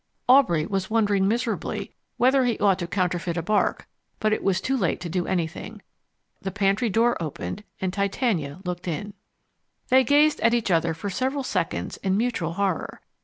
Aubrey 0.27 0.65
was 0.65 0.89
wondering 0.89 1.27
miserably 1.27 1.93
whether 2.17 2.43
he 2.43 2.57
ought 2.57 2.79
to 2.79 2.87
counterfeit 2.87 3.37
a 3.37 3.43
bark, 3.43 3.87
but 4.19 4.33
it 4.33 4.43
was 4.43 4.59
too 4.59 4.75
late 4.75 4.99
to 5.01 5.09
do 5.09 5.27
anything. 5.27 5.79
The 6.41 6.49
pantry 6.49 6.89
door 6.89 7.21
opened, 7.21 7.63
and 7.79 7.93
Titania 7.93 8.61
looked 8.65 8.87
in. 8.87 9.13
They 9.89 10.03
gazed 10.03 10.39
at 10.39 10.55
each 10.55 10.71
other 10.71 10.95
for 10.95 11.11
several 11.11 11.43
seconds 11.43 11.97
in 11.97 12.17
mutual 12.17 12.53
horror. 12.53 13.01